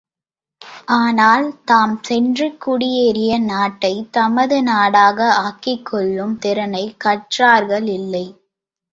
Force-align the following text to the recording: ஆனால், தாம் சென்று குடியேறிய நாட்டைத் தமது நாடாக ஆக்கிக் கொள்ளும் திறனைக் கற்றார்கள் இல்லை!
ஆனால், 0.93 1.43
தாம் 1.63 1.93
சென்று 2.01 2.47
குடியேறிய 2.57 3.33
நாட்டைத் 3.43 4.09
தமது 4.11 4.57
நாடாக 4.63 5.19
ஆக்கிக் 5.43 5.85
கொள்ளும் 5.85 6.35
திறனைக் 6.39 6.97
கற்றார்கள் 7.05 7.87
இல்லை! 7.91 8.25